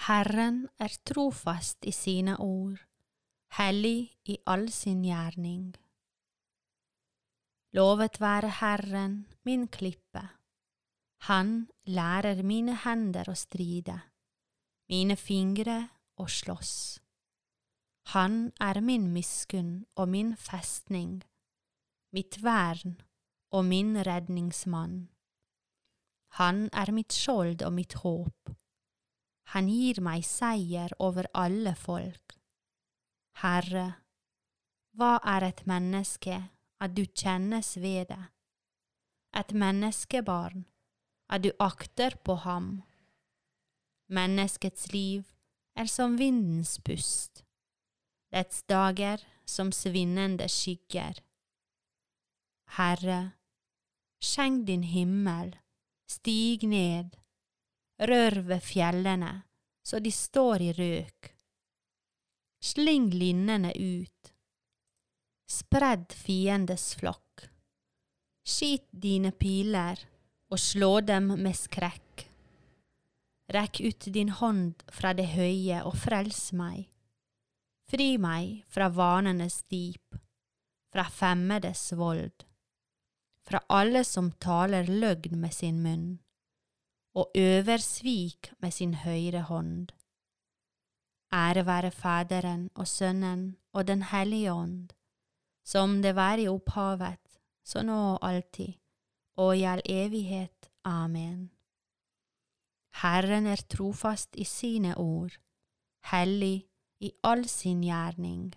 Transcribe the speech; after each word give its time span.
Herren 0.06 0.68
er 0.78 0.94
trofast 1.04 1.84
i 1.90 1.92
sine 1.94 2.36
ord, 2.38 2.78
hellig 3.58 4.14
i 4.30 4.38
all 4.46 4.70
sin 4.70 5.02
gjerning. 5.02 5.74
Lovet 7.74 8.20
være 8.22 8.50
Herren, 8.60 9.26
min 9.42 9.66
klippe. 9.68 10.22
Han 11.26 11.68
lærer 11.86 12.42
mine 12.46 12.78
hender 12.86 13.26
å 13.30 13.34
stride, 13.34 13.98
mine 14.90 15.16
fingre 15.18 15.88
å 16.18 16.26
slåss. 16.30 16.99
Han 18.14 18.52
er 18.60 18.80
min 18.80 19.12
miskunn 19.12 19.84
og 19.96 20.08
min 20.08 20.36
festning, 20.36 21.20
mitt 22.12 22.42
vern 22.42 22.96
og 23.50 23.64
min 23.64 23.96
redningsmann. 24.06 25.08
Han 26.38 26.68
er 26.72 26.92
mitt 26.94 27.12
skjold 27.12 27.62
og 27.66 27.72
mitt 27.74 27.94
håp. 28.02 28.52
Han 29.54 29.68
gir 29.68 29.98
meg 30.02 30.24
seier 30.26 30.92
over 30.98 31.26
alle 31.34 31.74
folk. 31.74 32.36
Herre, 33.42 33.86
hva 34.94 35.16
er 35.26 35.46
et 35.48 35.64
menneske 35.66 36.36
at 36.80 36.94
du 36.94 37.02
kjennes 37.06 37.76
ved 37.82 38.10
det? 38.12 38.22
Et 39.34 39.52
menneskebarn, 39.54 40.64
at 41.30 41.42
du 41.42 41.50
akter 41.58 42.16
på 42.26 42.34
ham. 42.44 42.82
Menneskets 44.10 44.90
liv 44.92 45.26
er 45.78 45.86
som 45.86 46.18
vindens 46.18 46.78
pust, 46.82 47.44
dets 48.30 48.62
dager 48.70 49.22
som 49.44 49.72
svinnende 49.74 50.48
skygger. 50.48 51.18
Herre, 52.78 53.20
skjenk 54.22 54.66
din 54.66 54.86
himmel, 54.86 55.56
stig 56.06 56.66
ned, 56.70 57.16
rør 57.98 58.42
ved 58.46 58.62
fjellene 58.62 59.34
så 59.90 59.98
de 59.98 60.12
står 60.12 60.62
i 60.62 60.72
røk. 60.72 61.30
Sling 62.62 63.08
linnene 63.16 63.72
ut, 63.74 64.32
spredd 65.50 66.12
fiendes 66.14 66.92
flokk. 67.00 67.46
Skit 68.46 68.86
dine 68.92 69.32
piler 69.32 69.98
og 70.50 70.60
slå 70.60 71.00
dem 71.06 71.32
med 71.40 71.56
skrekk. 71.56 72.26
Rekk 73.50 73.80
ut 73.82 74.06
din 74.14 74.30
hånd 74.38 74.84
fra 74.94 75.14
det 75.16 75.30
høye 75.32 75.80
og 75.88 75.96
frels 75.98 76.50
meg. 76.54 76.86
Fri 77.90 78.14
meg 78.22 78.64
fra 78.70 78.86
vanenes 78.94 79.64
dyp, 79.66 80.14
fra 80.92 81.04
femmedes 81.10 81.88
vold, 81.98 82.44
fra 83.42 83.64
alle 83.66 84.04
som 84.06 84.30
taler 84.38 84.86
løgn 84.86 85.40
med 85.42 85.54
sin 85.54 85.80
munn 85.82 86.10
og 87.14 87.30
øver 87.34 87.82
svik 87.82 88.52
med 88.58 88.70
sin 88.70 88.94
høyre 88.94 89.42
hånd. 89.42 89.90
Ære 91.32 91.66
være 91.66 91.90
Faderen 91.90 92.70
og 92.74 92.88
Sønnen 92.88 93.56
og 93.72 93.86
Den 93.86 94.02
hellige 94.02 94.52
ånd, 94.52 94.88
som 95.64 96.02
det 96.02 96.14
var 96.14 96.38
i 96.38 96.48
opphavet, 96.48 97.40
så 97.64 97.82
nå 97.82 97.98
og 98.14 98.28
alltid, 98.28 98.72
og 99.36 99.58
i 99.58 99.62
all 99.62 99.82
evighet. 99.84 100.70
Amen. 100.84 101.50
Herren 103.02 103.46
er 103.46 103.62
trofast 103.68 104.36
i 104.36 104.44
sine 104.44 104.96
ord, 104.98 105.30
hellig 106.04 106.69
i 107.00 107.12
all 107.22 107.46
sin 107.48 107.82
gjerning. 107.82 108.50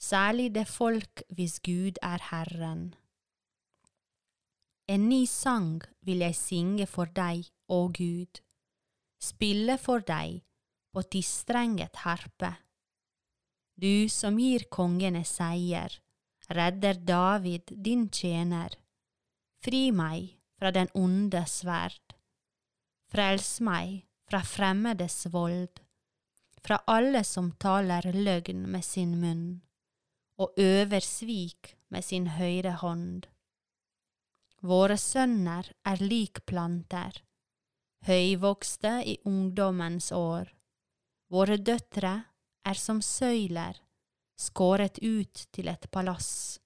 Særlig 0.00 0.54
det 0.54 0.66
folk 0.68 1.22
hvis 1.28 1.60
Gud 1.60 1.98
er 2.02 2.22
Herren. 2.30 2.94
En 4.88 5.08
ny 5.08 5.24
sang 5.26 5.82
vil 6.06 6.22
jeg 6.22 6.36
synge 6.38 6.86
for 6.86 7.10
deg, 7.10 7.48
å 7.66 7.88
Gud, 7.90 8.38
spille 9.18 9.74
for 9.82 10.04
deg 10.06 10.44
på 10.94 11.02
tistrenget 11.10 12.04
harpe. 12.04 12.52
Du 13.74 14.08
som 14.08 14.38
gir 14.38 14.68
kongene 14.70 15.24
seier, 15.26 15.90
redder 16.48 17.00
David 17.02 17.74
din 17.84 18.06
tjener. 18.08 18.78
Fri 19.64 19.90
meg 19.90 20.36
fra 20.56 20.70
den 20.70 20.88
onde 20.94 21.42
sverd. 21.50 22.14
Frels 23.10 23.58
meg 23.60 24.06
fra 24.30 24.40
fremmedes 24.46 25.26
vold, 25.34 25.82
fra 26.66 26.80
alle 26.90 27.22
som 27.24 27.52
taler 27.62 28.10
løgn 28.12 28.64
med 28.66 28.82
sin 28.84 29.14
munn, 29.20 29.60
og 30.42 30.58
øver 30.58 31.04
svik 31.04 31.76
med 31.94 32.02
sin 32.04 32.26
høyre 32.34 32.72
hånd. 32.80 33.28
Våre 34.66 34.96
sønner 34.98 35.68
er 35.86 36.02
lik 36.02 36.42
planter, 36.50 37.22
høyvokste 38.08 38.98
i 39.06 39.14
ungdommens 39.24 40.10
år. 40.10 40.50
Våre 41.30 41.56
døtre 41.56 42.16
er 42.66 42.82
som 42.82 42.98
søyler, 43.02 43.78
skåret 44.34 44.98
ut 45.02 45.46
til 45.54 45.70
et 45.70 45.86
palass. 45.94 46.58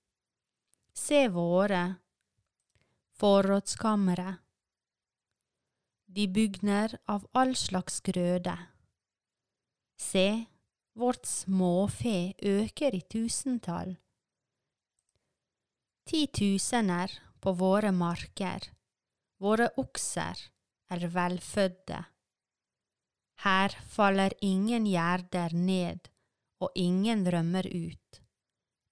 Se 0.97 1.27
våre 1.29 1.85
forrådskamre. 3.21 4.33
De 6.11 6.27
bygner 6.27 6.97
av 7.05 7.29
all 7.37 7.53
slags 7.57 8.01
grøde. 8.01 8.57
Se, 10.01 10.45
vårt 10.97 11.27
småfe 11.27 12.33
øker 12.43 12.95
i 12.97 13.01
tusentall. 13.01 13.97
Titusener 16.09 17.13
på 17.41 17.53
våre 17.53 17.93
marker, 17.93 18.65
våre 19.45 19.69
okser 19.77 20.41
er 20.91 21.05
velfødde. 21.15 21.99
Her 23.45 23.77
faller 23.93 24.33
ingen 24.41 24.87
gjerder 24.89 25.53
ned, 25.55 26.09
og 26.61 26.73
ingen 26.75 27.27
rømmer 27.33 27.69
ut. 27.69 28.21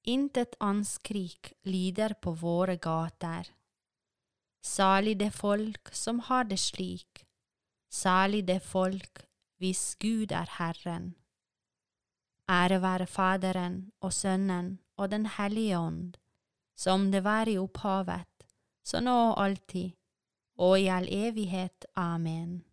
Intet 0.05 0.57
anskrik 0.61 1.55
lyder 1.65 2.15
på 2.23 2.35
våre 2.37 2.77
gater. 2.77 3.49
Salig 4.65 5.17
det 5.25 5.33
folk 5.33 5.89
som 5.93 6.21
har 6.29 6.45
det 6.53 6.61
slik, 6.61 7.25
salig 7.93 8.45
det 8.53 8.61
folk 8.65 9.28
hvis 9.59 9.97
Gud 10.01 10.31
er 10.31 10.49
Herren. 10.59 11.15
Ære 12.49 12.83
være 12.83 13.07
Faderen 13.07 13.93
og 14.01 14.13
Sønnen 14.13 14.79
og 14.97 15.11
Den 15.11 15.27
hellige 15.27 15.79
ånd, 15.79 16.15
som 16.77 17.11
det 17.13 17.25
var 17.25 17.49
i 17.49 17.59
opphavet, 17.59 18.47
så 18.85 19.01
nå 19.01 19.17
og 19.31 19.43
alltid, 19.45 19.91
og 20.57 20.81
i 20.81 20.87
all 20.87 21.09
evighet. 21.11 21.87
Amen. 21.97 22.65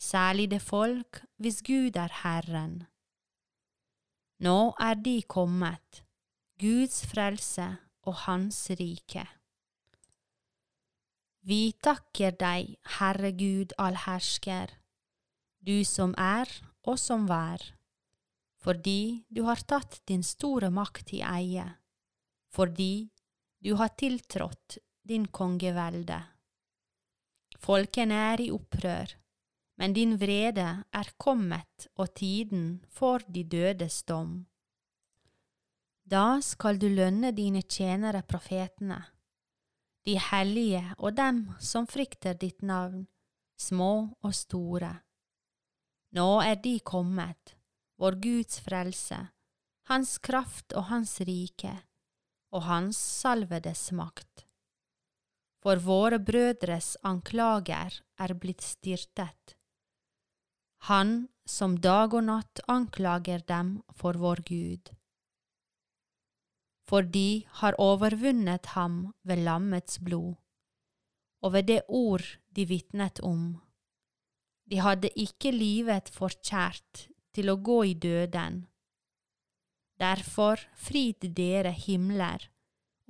Særlig 0.00 0.50
det 0.50 0.62
folk 0.62 1.22
hvis 1.36 1.62
Gud 1.62 1.96
er 1.96 2.12
Herren. 2.22 2.82
Nå 4.40 4.74
er 4.80 4.94
de 4.94 5.22
kommet, 5.22 6.04
Guds 6.60 7.06
frelse 7.06 7.76
og 8.02 8.14
Hans 8.26 8.66
rike. 8.80 9.24
Vi 11.44 11.74
takker 11.82 12.34
deg, 12.40 12.76
Herre 12.98 13.30
Gud 13.32 13.72
allhersker, 13.78 14.72
du 15.64 15.80
som 15.88 16.12
er 16.20 16.50
og 16.84 16.98
som 17.00 17.24
var, 17.28 17.62
fordi 18.60 19.24
du 19.28 19.44
har 19.48 19.62
tatt 19.64 20.02
din 20.08 20.22
store 20.24 20.68
makt 20.72 21.14
i 21.16 21.22
eie, 21.24 21.64
fordi 22.52 23.08
du 23.64 23.74
har 23.80 23.94
tiltrådt 23.96 24.78
din 25.08 25.26
kongevelde. 25.26 26.20
Folkene 27.64 28.16
er 28.32 28.42
i 28.44 28.50
opprør, 28.52 29.14
men 29.80 29.94
din 29.96 30.18
vrede 30.20 30.68
er 30.84 31.12
kommet 31.16 31.88
og 31.96 32.12
tiden 32.14 32.84
for 32.88 33.24
de 33.28 33.44
dødes 33.44 34.02
dom. 34.04 34.44
Da 36.04 36.40
skal 36.44 36.76
du 36.78 36.90
lønne 36.92 37.32
dine 37.32 37.62
tjenere 37.64 38.20
profetene, 38.28 39.00
de 40.04 40.18
hellige 40.20 40.84
og 40.98 41.16
dem 41.16 41.46
som 41.60 41.88
frykter 41.88 42.36
ditt 42.36 42.60
navn, 42.60 43.06
små 43.56 44.12
og 44.20 44.34
store. 44.36 44.92
Nå 46.14 46.28
er 46.46 46.60
de 46.62 46.78
kommet, 46.78 47.56
vår 47.98 48.20
Guds 48.22 48.60
frelse, 48.62 49.18
Hans 49.90 50.18
kraft 50.22 50.72
og 50.78 50.86
Hans 50.92 51.18
rike, 51.26 51.72
og 52.54 52.62
Hans 52.68 53.00
salvedes 53.22 53.88
makt. 53.92 54.44
For 55.64 55.80
våre 55.82 56.20
brødres 56.22 56.94
anklager 57.02 57.98
er 58.20 58.34
blitt 58.38 58.62
styrtet. 58.62 59.56
Han 60.86 61.26
som 61.48 61.78
dag 61.80 62.14
og 62.14 62.26
natt 62.28 62.60
anklager 62.68 63.42
dem 63.48 63.78
for 63.96 64.14
vår 64.20 64.44
Gud. 64.46 64.92
For 66.84 67.02
de 67.02 67.44
har 67.60 67.80
overvunnet 67.80 68.70
ham 68.76 69.14
ved 69.24 69.42
lammets 69.42 69.98
blod, 69.98 70.36
og 71.42 71.56
ved 71.56 71.72
det 71.72 71.82
ord 71.88 72.26
de 72.54 72.68
vitnet 72.68 73.20
om. 73.24 73.63
De 74.70 74.80
hadde 74.80 75.10
ikke 75.20 75.52
livet 75.52 76.08
forkjært 76.12 77.08
til 77.34 77.50
å 77.52 77.58
gå 77.60 77.82
i 77.90 77.94
døden. 77.94 78.64
Derfor 80.00 80.60
frid 80.74 81.26
dere 81.36 81.70
himler 81.74 82.48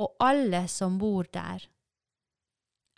og 0.00 0.16
alle 0.20 0.66
som 0.68 0.98
bor 0.98 1.28
der. 1.32 1.68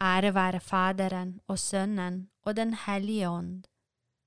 Ære 0.03 0.33
være 0.35 0.61
Faderen 0.61 1.41
og 1.49 1.59
Sønnen 1.59 2.29
og 2.45 2.57
Den 2.57 2.75
hellige 2.87 3.29
ånd, 3.29 3.65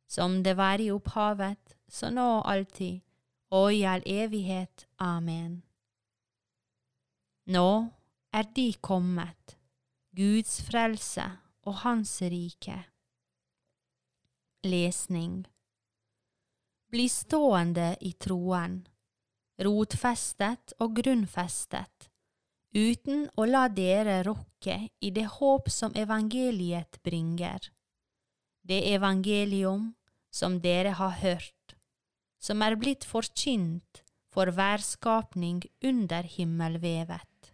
som 0.10 0.44
det 0.44 0.58
var 0.58 0.82
i 0.82 0.90
opphavet, 0.92 1.78
så 1.88 2.10
nå 2.10 2.26
og 2.40 2.52
alltid, 2.52 3.02
og 3.52 3.74
i 3.74 3.84
all 3.84 4.04
evighet. 4.06 4.88
Amen. 5.00 5.64
Nå 7.46 7.90
er 8.34 8.50
De 8.56 8.74
kommet, 8.82 9.58
Guds 10.16 10.62
frelse 10.66 11.26
og 11.66 11.82
Hans 11.86 12.22
rike. 12.22 12.89
Lesning. 14.64 15.48
Bli 16.92 17.10
stående 17.10 17.96
i 18.02 18.12
troen, 18.20 18.82
rotfestet 19.64 20.74
og 20.84 20.98
grunnfestet, 21.00 22.10
uten 22.76 23.24
å 23.40 23.46
la 23.48 23.70
dere 23.72 24.18
rokke 24.28 24.76
i 25.00 25.14
det 25.16 25.30
håp 25.38 25.72
som 25.72 25.96
evangeliet 25.96 27.00
bringer, 27.08 27.72
det 28.68 28.84
evangelium 28.92 29.94
som 30.28 30.60
dere 30.60 30.92
har 31.00 31.16
hørt, 31.24 31.80
som 32.36 32.60
er 32.60 32.76
blitt 32.76 33.08
forkynt 33.08 34.04
for 34.28 34.52
hver 34.52 34.84
skapning 34.84 35.64
under 35.80 36.28
himmelvevet. 36.36 37.54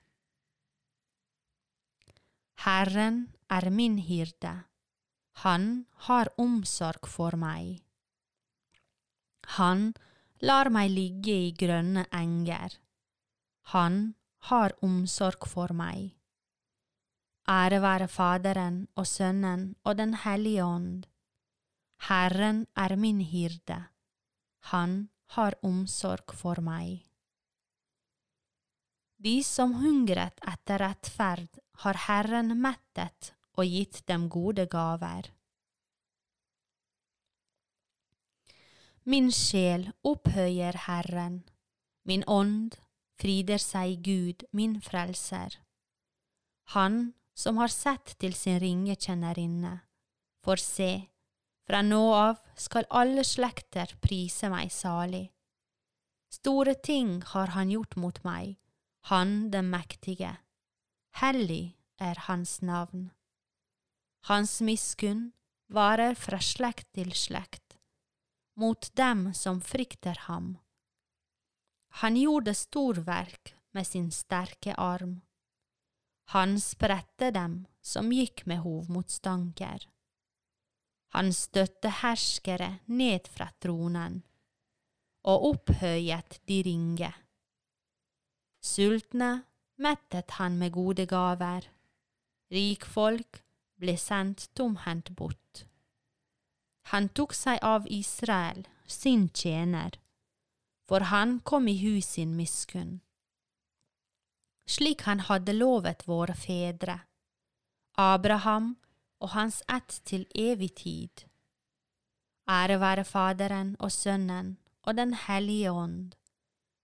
Herren 2.65 3.27
er 3.45 3.69
min 3.69 4.01
hyrde, 4.01 4.63
han 5.43 5.85
har 6.07 6.31
omsorg 6.39 7.07
for 7.11 7.35
meg. 7.35 7.81
Han 9.59 9.91
lar 10.41 10.69
meg 10.71 10.91
ligge 10.93 11.35
i 11.47 11.49
grønne 11.51 12.05
enger. 12.15 12.77
Han 13.73 14.15
har 14.49 14.77
omsorg 14.85 15.47
for 15.49 15.75
meg. 15.75 16.15
Ære 17.51 17.81
være 17.83 18.07
Faderen 18.09 18.79
og 18.95 19.05
Sønnen 19.05 19.75
og 19.83 19.97
Den 19.97 20.15
hellige 20.23 20.63
ånd. 20.63 21.03
Herren 22.07 22.65
er 22.75 22.95
min 22.95 23.21
hyrde. 23.21 23.83
Han 24.71 25.09
har 25.35 25.59
omsorg 25.61 26.33
for 26.33 26.61
meg. 26.61 27.03
De 29.19 29.41
som 29.43 29.77
hungret 29.81 30.39
etter 30.47 30.81
rettferd, 30.81 31.49
har 31.83 31.97
Herren 32.07 32.55
mettet 32.61 33.34
og 33.55 33.65
gitt 33.65 34.03
dem 34.09 34.27
gode 34.29 34.67
gaver. 34.71 35.31
Min 39.05 39.29
sjel 39.31 39.91
opphøyer 40.01 40.77
Herren, 40.87 41.43
min 42.09 42.23
ånd 42.27 42.73
frider 43.21 43.61
seg 43.61 44.01
Gud, 44.05 44.47
min 44.51 44.79
frelser. 44.81 45.59
Han 46.73 47.13
som 47.37 47.59
har 47.61 47.69
sett 47.69 48.15
til 48.19 48.33
sin 48.33 48.57
ringe 48.63 48.95
kjennerinne, 48.95 49.75
for 50.41 50.57
se, 50.61 51.07
fra 51.67 51.81
nå 51.85 52.01
av 52.15 52.41
skal 52.57 52.87
alle 52.89 53.23
slekter 53.25 53.93
prise 54.01 54.49
meg 54.49 54.71
salig. 54.73 55.27
Store 56.33 56.75
ting 56.75 57.19
har 57.33 57.53
han 57.55 57.71
gjort 57.71 57.95
mot 58.01 58.17
meg, 58.25 58.57
han 59.11 59.51
den 59.53 59.69
mektige. 59.69 60.33
Hellig 61.21 61.75
er 62.01 62.25
hans 62.27 62.59
navn. 62.61 63.11
Hans 64.27 64.61
miskunn 64.61 65.33
varer 65.69 66.15
fra 66.17 66.39
slekt 66.41 66.87
til 66.97 67.11
slekt 67.13 67.75
mot 68.57 68.87
dem 68.97 69.27
som 69.37 69.59
frykter 69.61 70.17
ham. 70.25 70.55
Han 72.01 72.17
gjorde 72.17 72.55
storverk 72.57 73.53
med 73.77 73.85
sin 73.85 74.09
sterke 74.09 74.73
arm. 74.81 75.19
Han 76.33 76.57
spredte 76.57 77.29
dem 77.37 77.67
som 77.85 78.09
gikk 78.09 78.47
med 78.49 78.63
hovmotstanker. 78.65 79.85
Han 81.13 81.29
støtte 81.29 81.93
herskere 82.01 82.79
ned 82.89 83.29
fra 83.29 83.51
tronen 83.61 84.23
og 85.21 85.49
opphøyet 85.53 86.41
de 86.49 86.63
ringe. 86.65 87.13
Sultne 88.57 89.31
mettet 89.77 90.39
han 90.41 90.57
med 90.57 90.73
gode 90.73 91.05
gaver, 91.05 91.69
rikfolk 92.49 93.44
ble 93.79 93.97
sendt 93.97 94.49
tomhendt 94.53 95.11
bort. 95.15 95.65
Han 96.91 97.09
tok 97.09 97.33
seg 97.33 97.59
av 97.65 97.87
Israel, 97.89 98.67
sin 98.87 99.29
tjener, 99.29 99.97
for 100.87 101.09
han 101.09 101.39
kom 101.39 101.67
i 101.67 101.77
hus 101.81 102.13
sin 102.17 102.35
miskunn. 102.37 102.99
Slik 104.69 105.01
han 105.05 105.19
hadde 105.29 105.53
lovet 105.53 106.07
våre 106.07 106.33
fedre, 106.37 106.99
Abraham 107.97 108.75
og 109.21 109.29
hans 109.33 109.61
ett 109.71 110.01
til 110.05 110.27
evig 110.35 110.73
tid. 110.81 111.25
Ære 112.49 112.79
være 112.79 113.03
Faderen 113.03 113.75
og 113.79 113.91
Sønnen 113.91 114.57
og 114.83 114.97
Den 114.97 115.13
hellige 115.13 115.71
ånd, 115.71 116.13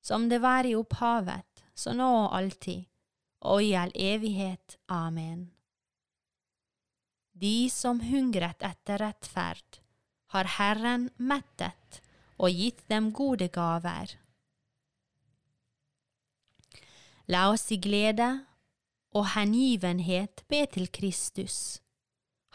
som 0.01 0.30
det 0.30 0.42
var 0.42 0.66
i 0.66 0.75
opphavet, 0.75 1.66
så 1.75 1.94
nå 1.94 2.10
og 2.24 2.38
alltid, 2.38 2.86
og 3.42 3.63
i 3.63 3.74
all 3.77 3.92
evighet. 3.96 4.77
Amen. 4.89 5.51
De 7.32 7.70
som 7.70 8.02
hungret 8.04 8.64
etter 8.64 9.02
rettferd, 9.02 9.80
har 10.32 10.48
Herren 10.58 11.10
mettet 11.18 12.02
og 12.38 12.52
gitt 12.56 12.84
dem 12.92 13.12
gode 13.16 13.48
gaver. 13.54 14.18
La 17.32 17.48
oss 17.52 17.70
i 17.72 17.78
glede 17.80 18.30
og 19.16 19.32
hengivenhet 19.36 20.44
be 20.52 20.66
til 20.72 20.90
Kristus, 20.92 21.80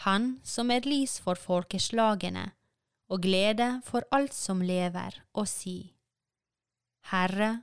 Han 0.05 0.41
som 0.45 0.71
er 0.71 0.85
lys 0.85 1.17
for 1.25 1.41
folkeslagene 1.41 2.51
og 3.09 3.23
glede 3.25 3.81
for 3.87 4.05
alt 4.13 4.35
som 4.35 4.61
lever, 4.61 5.23
og 5.33 5.49
si, 5.49 5.95
Herre, 7.11 7.63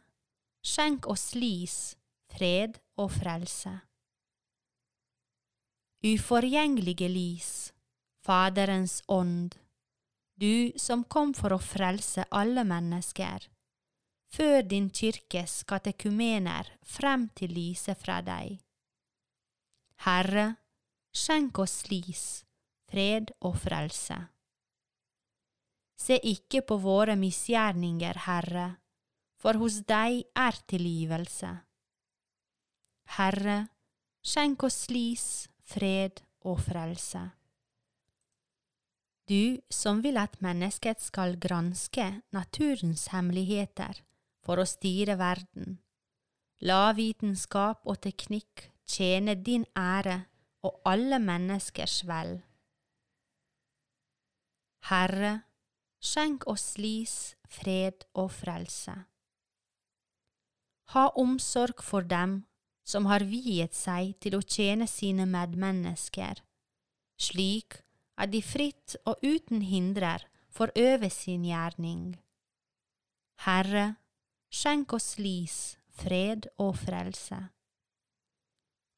skjenk 0.64 1.06
oss 1.12 1.34
lys, 1.36 1.96
fred 2.32 2.80
og 2.98 3.12
frelse. 3.12 3.74
Uforgjengelige 6.04 7.08
lys, 7.08 7.74
Faderens 8.20 9.04
ånd, 9.08 9.56
du 10.36 10.74
som 10.76 11.06
kom 11.08 11.30
for 11.32 11.56
å 11.56 11.60
frelse 11.64 12.26
alle 12.28 12.66
mennesker. 12.68 13.46
Før 14.36 14.66
din 14.68 14.90
kirkes 14.92 15.62
katekumener 15.64 16.74
frem 16.84 17.30
til 17.40 17.54
lyset 17.56 18.02
fra 18.02 18.18
deg. 18.20 18.58
Herre, 20.04 20.58
skjenk 21.16 21.64
oss 21.64 21.78
lys, 21.88 22.26
fred 22.92 23.32
og 23.40 23.56
frelse. 23.64 24.20
Se 25.96 26.20
ikke 26.20 26.66
på 26.68 26.82
våre 26.84 27.16
misgjerninger, 27.16 28.26
Herre, 28.28 28.68
for 29.40 29.56
hos 29.56 29.80
deg 29.88 30.26
er 30.36 30.60
tilgivelse. 30.68 31.56
Herre, 33.16 33.58
skjenk 34.20 34.68
oss 34.68 34.84
lys, 34.92 35.48
fred 35.64 36.22
og 36.44 36.60
frelse. 36.66 37.24
Du 39.30 39.60
som 39.72 40.02
vil 40.04 40.20
at 40.20 40.36
mennesket 40.44 41.00
skal 41.02 41.38
granske 41.40 42.10
naturens 42.36 43.08
hemmeligheter 43.14 44.02
for 44.44 44.60
å 44.60 44.68
styre 44.68 45.16
verden, 45.20 45.78
la 46.60 46.92
vitenskap 46.96 47.88
og 47.88 48.02
teknikk 48.04 48.68
tjene 48.84 49.36
din 49.40 49.64
ære 49.80 50.26
og 50.68 50.82
alle 50.88 51.20
menneskers 51.24 52.02
vel. 52.08 52.38
Herre, 54.90 55.34
skjenk 56.04 56.44
oss 56.52 56.74
lys, 56.76 57.36
fred 57.48 58.04
og 58.20 58.32
frelse. 58.36 58.96
Ha 60.92 61.06
omsorg 61.16 61.80
for 61.84 62.04
dem 62.04 62.42
som 62.84 63.08
har 63.08 63.24
viet 63.28 63.76
seg 63.76 64.14
til 64.20 64.38
å 64.38 64.44
tjene 64.44 64.88
sine 64.88 65.26
medmennesker, 65.30 66.44
slik 67.18 67.80
at 68.20 68.34
de 68.34 68.42
fritt 68.44 68.98
og 69.06 69.24
uten 69.24 69.64
hindrer 69.66 70.28
får 70.54 70.74
øve 70.78 71.10
sin 71.10 71.46
gjerning. 71.48 72.18
Herre, 73.48 73.96
skjenk 74.54 74.94
oss 74.94 75.16
lys, 75.18 75.78
fred 75.90 76.48
og 76.62 76.76
frelse. 76.78 77.40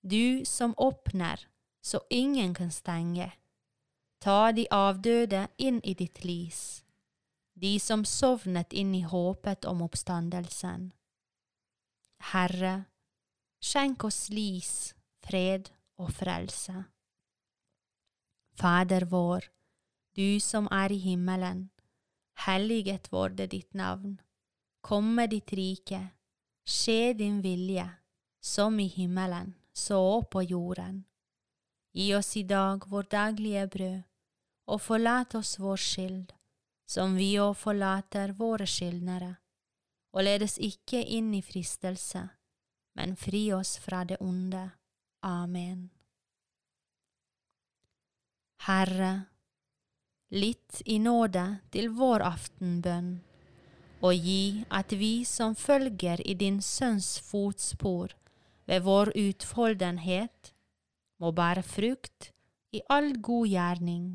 Du 0.05 0.45
som 0.45 0.75
åpner 0.77 1.47
så 1.81 2.01
ingen 2.09 2.53
kan 2.53 2.71
stenge, 2.71 3.31
ta 4.19 4.51
de 4.51 4.65
avdøde 4.73 5.47
inn 5.61 5.79
i 5.83 5.93
ditt 5.93 6.23
lys, 6.25 6.83
de 7.53 7.77
som 7.79 8.05
sovnet 8.05 8.73
inn 8.73 8.95
i 8.97 9.03
håpet 9.05 9.65
om 9.69 9.83
oppstandelsen. 9.85 10.91
Herre, 12.33 12.85
skjenk 13.65 14.03
oss 14.05 14.27
lys, 14.29 14.93
fred 15.25 15.72
og 15.98 16.12
frelse. 16.13 16.86
Fader 18.55 19.07
vår, 19.10 19.48
du 20.15 20.39
som 20.39 20.69
er 20.72 20.93
i 20.93 21.00
himmelen, 21.01 21.69
helliget 22.45 23.10
vorde 23.12 23.48
ditt 23.50 23.74
navn. 23.74 24.19
Kom 24.86 25.15
med 25.17 25.34
ditt 25.34 25.53
rike, 25.57 26.01
skje 26.62 27.15
din 27.17 27.41
vilje, 27.41 27.88
som 28.39 28.77
i 28.79 28.86
himmelen, 28.86 29.55
så 29.74 30.22
på 30.22 30.45
jorden. 30.45 31.03
Gi 31.95 32.12
oss 32.13 32.36
i 32.38 32.45
dag 32.45 32.86
vår 32.88 33.10
daglige 33.10 33.67
brød, 33.67 34.00
og 34.69 34.81
forlat 34.81 35.36
oss 35.36 35.57
vår 35.60 35.81
skyld, 35.81 36.31
som 36.86 37.17
vi 37.17 37.34
òg 37.41 37.57
forlater 37.57 38.38
våre 38.38 38.69
skyldnere. 38.69 39.36
Og 40.13 40.24
led 40.24 40.45
oss 40.45 40.60
ikke 40.62 41.01
inn 41.01 41.34
i 41.34 41.41
fristelse, 41.43 42.27
men 42.95 43.15
fri 43.19 43.51
oss 43.53 43.77
fra 43.77 44.03
det 44.07 44.17
onde. 44.23 44.69
Amen. 45.25 45.89
Herre, 48.65 49.11
litt 50.33 50.81
i 50.85 50.97
nåde 50.99 51.45
til 51.73 51.91
vår 51.93 52.23
aftenbønn, 52.25 53.11
og 54.05 54.13
gi 54.27 54.65
at 54.73 54.93
vi 54.97 55.25
som 55.27 55.55
følger 55.55 56.21
i 56.25 56.33
din 56.37 56.61
Sønns 56.61 57.17
fotspor 57.21 58.15
ved 58.65 58.85
vår 58.85 59.11
utfoldenhet, 59.17 60.53
må 61.21 61.31
bære 61.31 61.63
frukt 61.63 62.31
i 62.75 62.81
all 62.91 63.13
god 63.23 63.47
gjerning 63.47 64.07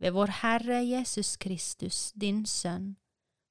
ved 0.00 0.16
vår 0.16 0.32
Herre 0.40 0.80
Jesus 0.84 1.36
Kristus, 1.36 2.12
din 2.12 2.44
Sønn, 2.46 2.96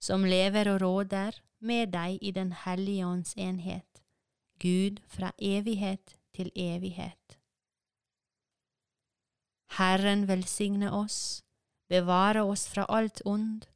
som 0.02 0.26
lever 0.26 0.70
og 0.74 0.82
råder 0.82 1.40
med 1.60 1.94
deg 1.94 2.18
i 2.22 2.32
Den 2.32 2.52
hellige 2.66 3.06
ånds 3.06 3.34
enhet, 3.38 3.89
Gud 4.60 5.00
fra 5.08 5.32
evighet 5.40 6.18
til 6.36 6.52
evighet. 6.56 7.40
Herren 9.78 10.28
velsigne 10.28 10.92
oss, 10.92 11.44
bevare 11.90 12.44
oss 12.44 12.68
fra 12.70 12.86
alt 12.90 13.22
ond 13.26 13.68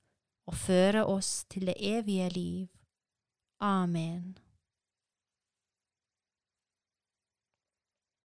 og 0.47 0.55
føre 0.59 1.05
oss 1.05 1.45
til 1.49 1.67
det 1.69 1.75
evige 1.79 2.29
liv. 2.29 2.67
Amen. 3.59 4.37